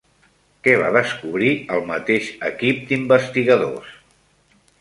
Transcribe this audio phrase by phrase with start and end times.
[0.67, 3.97] Què va descobrir el mateix equip d'investigadors?